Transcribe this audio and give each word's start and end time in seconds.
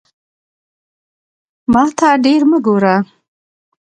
ماته 1.73 2.07
ډیر 2.25 2.41
مه 2.49 2.57
ګوره 2.65 2.95